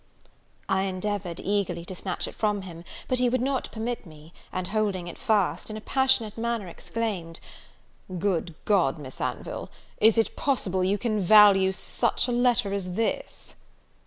I 0.67 0.85
endeavoured, 0.85 1.39
eagerly, 1.39 1.85
to 1.85 1.93
snatch 1.93 2.27
it 2.27 2.33
from 2.33 2.63
him, 2.63 2.83
but 3.07 3.19
he 3.19 3.29
would 3.29 3.39
not 3.39 3.71
permit 3.71 4.03
me; 4.03 4.33
and, 4.51 4.69
holding 4.69 5.07
it 5.07 5.15
fast, 5.19 5.69
in 5.69 5.77
a 5.77 5.81
passionate 5.81 6.39
manner 6.39 6.67
exclaimed, 6.67 7.39
"Good 8.17 8.55
God, 8.65 8.97
Miss 8.97 9.21
Anville, 9.21 9.69
is 9.99 10.17
it 10.17 10.35
possible 10.35 10.83
you 10.83 10.97
can 10.97 11.21
value 11.21 11.71
such 11.71 12.27
a 12.27 12.31
letter 12.31 12.73
as 12.73 12.93
this?" 12.95 13.57